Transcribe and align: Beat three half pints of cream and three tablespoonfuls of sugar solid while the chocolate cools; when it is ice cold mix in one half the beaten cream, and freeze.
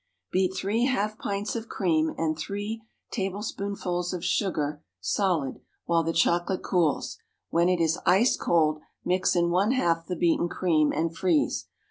Beat 0.31 0.55
three 0.55 0.85
half 0.85 1.19
pints 1.19 1.55
of 1.55 1.69
cream 1.69 2.11
and 2.17 2.35
three 2.35 2.81
tablespoonfuls 3.11 4.13
of 4.13 4.25
sugar 4.25 4.81
solid 4.99 5.61
while 5.85 6.01
the 6.01 6.11
chocolate 6.11 6.63
cools; 6.63 7.19
when 7.51 7.69
it 7.69 7.79
is 7.79 7.99
ice 8.03 8.35
cold 8.35 8.81
mix 9.05 9.35
in 9.35 9.51
one 9.51 9.73
half 9.73 10.07
the 10.07 10.15
beaten 10.15 10.49
cream, 10.49 10.91
and 10.91 11.15
freeze. 11.15 11.67